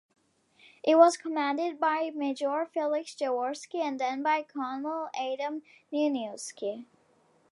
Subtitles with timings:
[0.83, 5.61] It was commanded by major Feliks Jaworski and then by colonel Adam
[5.93, 6.85] Nieniewski.